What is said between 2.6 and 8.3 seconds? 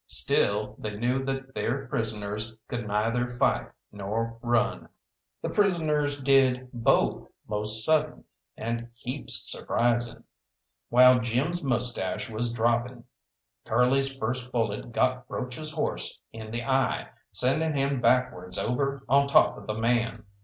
could neither fight nor run. The prisoners did both most sudden,